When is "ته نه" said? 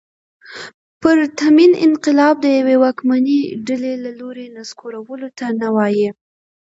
5.37-5.67